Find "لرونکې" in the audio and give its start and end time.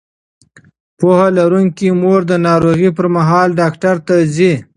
1.37-1.87